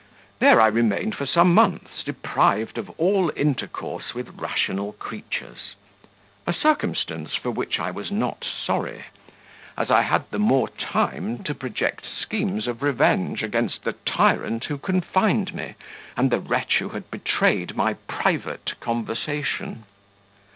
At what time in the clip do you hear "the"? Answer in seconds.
10.31-10.39, 13.83-13.93, 16.31-16.39